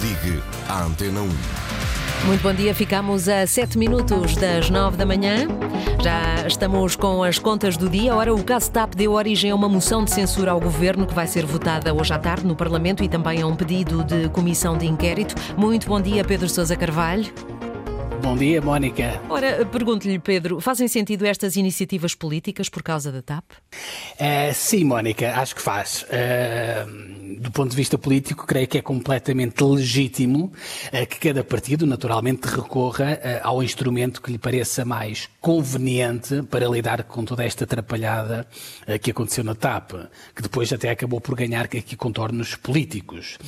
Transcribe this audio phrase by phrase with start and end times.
[0.00, 1.28] Ligue à Antena 1.
[2.26, 5.48] Muito bom dia, ficamos a 7 minutos das 9 da manhã.
[6.00, 8.14] Já estamos com as contas do dia.
[8.14, 11.26] Ora, o caso TAP deu origem a uma moção de censura ao governo que vai
[11.26, 14.86] ser votada hoje à tarde no Parlamento e também a um pedido de comissão de
[14.86, 15.34] inquérito.
[15.56, 17.57] Muito bom dia, Pedro Sousa Carvalho.
[18.28, 19.22] Bom dia, Mónica.
[19.30, 23.52] Ora, pergunto-lhe, Pedro, fazem sentido estas iniciativas políticas por causa da TAP?
[24.20, 26.04] Uh, sim, Mónica, acho que faz.
[26.04, 30.52] Uh, do ponto de vista político, creio que é completamente legítimo
[30.92, 37.04] uh, que cada partido, naturalmente, recorra ao instrumento que lhe pareça mais conveniente para lidar
[37.04, 38.46] com toda esta atrapalhada
[39.00, 39.92] que aconteceu na TAP,
[40.36, 43.38] que depois até acabou por ganhar aqui contornos políticos.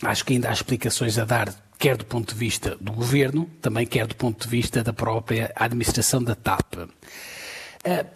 [0.00, 1.52] Acho que ainda há explicações a dar
[1.84, 5.52] quer do ponto de vista do governo, também quer do ponto de vista da própria
[5.54, 6.76] administração da TAP.
[6.76, 6.88] Uh,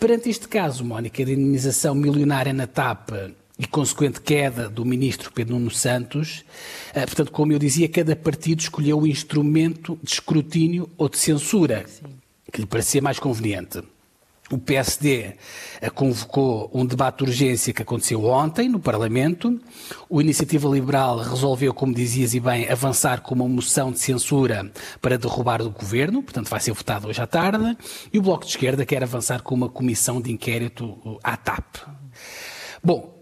[0.01, 3.11] perante este caso, Mónica, de indenização milionária na TAP
[3.59, 6.47] e consequente queda do ministro Pedro Nuno Santos,
[6.93, 11.85] uh, portanto, como eu dizia, cada partido escolheu o instrumento de escrutínio ou de censura
[11.87, 12.07] Sim.
[12.51, 13.83] que lhe parecia mais conveniente.
[14.51, 15.35] O PSD
[15.81, 19.61] eh, convocou um debate de urgência que aconteceu ontem no Parlamento.
[20.09, 24.71] O Iniciativa Liberal resolveu, como dizias e bem, avançar com uma moção de censura
[25.03, 27.77] para derrubar o governo, portanto vai ser votado hoje à tarde.
[28.11, 31.77] E o Bloco de Esquerda quer avançar com uma comissão de inquérito à TAP.
[32.83, 33.15] Bom,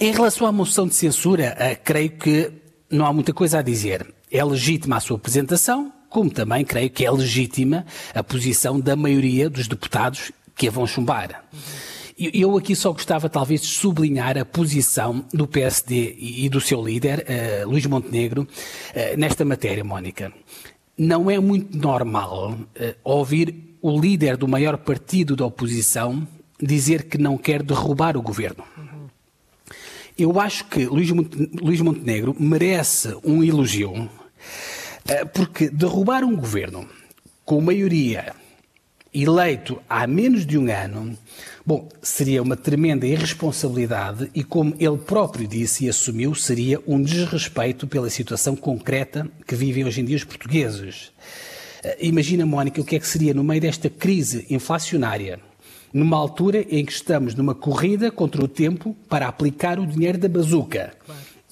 [0.00, 2.52] em relação à moção de censura, eh, creio que
[2.90, 4.14] não há muita coisa a dizer.
[4.30, 9.48] É legítima a sua apresentação, como também creio que é legítima a posição da maioria
[9.48, 11.44] dos deputados que a vão chumbar.
[12.18, 17.24] Eu aqui só gostava talvez de sublinhar a posição do PSD e do seu líder,
[17.64, 20.32] uh, Luís Montenegro, uh, nesta matéria, Mónica.
[20.96, 26.26] Não é muito normal uh, ouvir o líder do maior partido da oposição
[26.60, 28.64] dizer que não quer derrubar o governo.
[30.18, 34.10] Eu acho que Luís Montenegro merece um elogio,
[35.32, 36.88] porque derrubar um governo
[37.44, 38.34] com maioria
[39.14, 41.16] eleito há menos de um ano,
[41.64, 47.86] bom, seria uma tremenda irresponsabilidade e, como ele próprio disse e assumiu, seria um desrespeito
[47.86, 51.10] pela situação concreta que vivem hoje em dia os portugueses.
[51.82, 55.40] Eh, imagina, Mónica, o que é que seria no meio desta crise inflacionária,
[55.92, 60.28] numa altura em que estamos numa corrida contra o tempo para aplicar o dinheiro da
[60.28, 60.92] bazuca.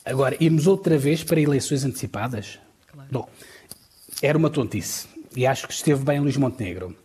[0.04, 2.58] Agora, irmos outra vez para eleições antecipadas?
[3.10, 3.28] Bom,
[4.22, 5.06] era uma tontice.
[5.34, 6.96] E acho que esteve bem Luís Montenegro.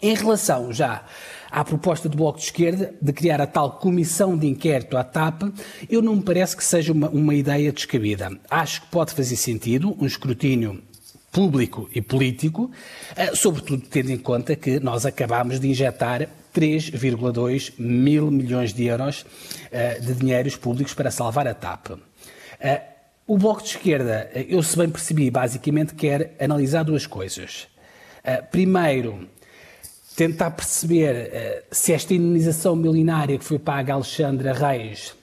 [0.00, 1.04] Em relação já
[1.50, 5.42] à proposta do Bloco de Esquerda de criar a tal comissão de inquérito à TAP,
[5.88, 8.30] eu não me parece que seja uma, uma ideia descabida.
[8.50, 10.82] Acho que pode fazer sentido um escrutínio
[11.30, 12.70] público e político,
[13.16, 19.24] eh, sobretudo tendo em conta que nós acabamos de injetar 3,2 mil milhões de euros
[19.70, 21.92] eh, de dinheiros públicos para salvar a TAP.
[23.26, 27.68] Eh, o Bloco de Esquerda, eu se bem percebi, basicamente quer analisar duas coisas.
[28.50, 29.28] Primeiro,
[30.16, 35.14] tentar perceber uh, se esta indenização milionária que foi paga a Alexandra Reis,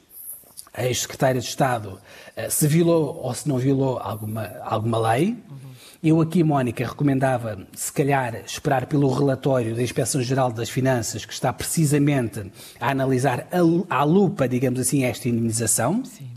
[0.74, 2.00] a ex-secretária de Estado,
[2.38, 5.30] uh, se violou ou se não violou alguma, alguma lei.
[5.30, 5.70] Uhum.
[6.02, 11.52] Eu aqui, Mónica, recomendava, se calhar, esperar pelo relatório da Inspeção-Geral das Finanças, que está
[11.52, 12.50] precisamente
[12.80, 13.48] a analisar
[13.90, 16.04] à lupa, digamos assim, esta indemnização.
[16.06, 16.30] Sim.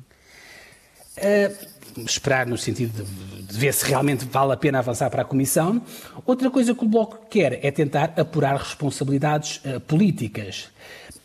[2.06, 5.82] Esperar no sentido de, de, ver se realmente vale a pena avançar para a Comissão.
[6.24, 10.70] Outra coisa que o Bloco quer é tentar apurar responsabilidades uh, políticas.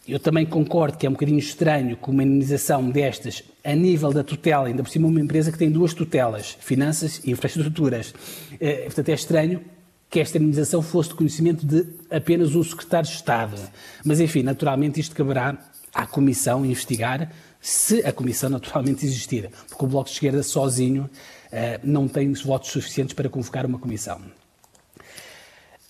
[0.05, 4.23] Eu também concordo que é um bocadinho estranho que uma indenização destas, a nível da
[4.23, 8.13] tutela, ainda por cima uma empresa que tem duas tutelas, finanças e infraestruturas.
[8.53, 9.61] Uh, portanto, é estranho
[10.09, 13.57] que esta indenização fosse de conhecimento de apenas um secretário de Estado.
[14.03, 15.57] Mas, enfim, naturalmente isto caberá
[15.93, 17.31] à Comissão investigar
[17.67, 21.09] se a Comissão naturalmente existir, porque o Bloco de Esquerda sozinho
[21.51, 24.21] eh, não tem os votos suficientes para convocar uma Comissão.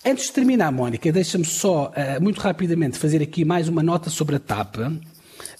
[0.04, 4.34] Antes de terminar, Mónica, deixa-me só, eh, muito rapidamente, fazer aqui mais uma nota sobre
[4.34, 4.76] a TAP.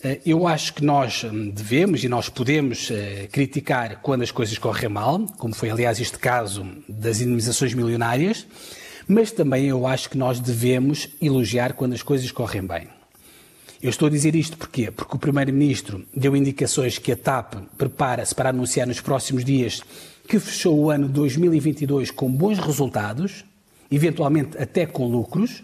[0.02, 2.90] Eh, eu acho que nós hum, devemos e nós podemos
[3.30, 8.44] criticar quando as coisas correm mal, como foi, aliás, este caso das indemnizações milionárias,
[9.06, 12.97] mas também eu acho que nós devemos elogiar quando as coisas correm bem.
[13.80, 14.90] Eu estou a dizer isto porquê?
[14.90, 19.82] Porque o Primeiro-Ministro deu indicações que a TAP prepara-se para anunciar nos próximos dias
[20.26, 23.44] que fechou o ano 2022 com bons resultados,
[23.90, 25.62] eventualmente até com lucros.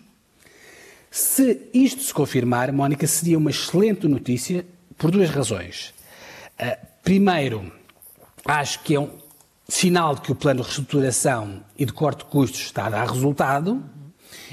[1.10, 4.64] Se isto se confirmar, Mónica, seria uma excelente notícia
[4.96, 5.92] por duas razões.
[6.58, 7.70] Uh, primeiro,
[8.44, 9.10] acho que é um
[9.68, 13.08] sinal de que o plano de reestruturação e de corte de custos está a dar
[13.10, 13.82] resultado.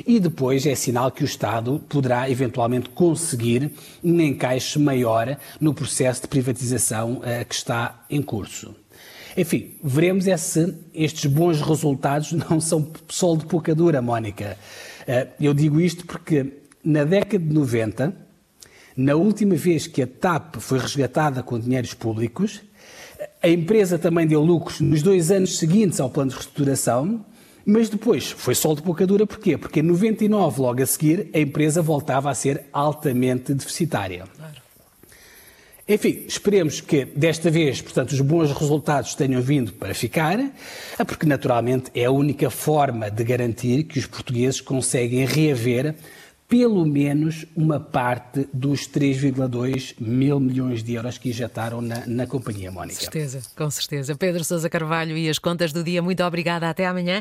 [0.06, 3.72] E depois é sinal que o Estado poderá eventualmente conseguir
[4.04, 8.76] um encaixe maior no processo de privatização uh, que está em curso.
[9.36, 14.58] Enfim, veremos é se estes bons resultados não são sol de pouca dura, Mónica.
[15.08, 18.14] Eh, eu digo isto porque na década de 90,
[18.98, 22.62] na última vez que a TAP foi resgatada com dinheiros públicos,
[23.42, 27.26] a empresa também deu lucros nos dois anos seguintes ao plano de reestruturação,
[27.66, 29.58] mas depois foi sol de pouca dura, porquê?
[29.58, 34.26] Porque em 99, logo a seguir, a empresa voltava a ser altamente deficitária.
[35.88, 40.38] Enfim, esperemos que desta vez, portanto, os bons resultados tenham vindo para ficar,
[41.06, 45.96] porque naturalmente é a única forma de garantir que os portugueses conseguem reaver
[46.52, 52.70] pelo menos uma parte dos 3,2 mil milhões de euros que injetaram na, na companhia,
[52.70, 52.98] Mónica.
[52.98, 54.16] Com certeza, com certeza.
[54.16, 56.70] Pedro Sousa Carvalho e as contas do dia, muito obrigada.
[56.70, 57.20] Até amanhã.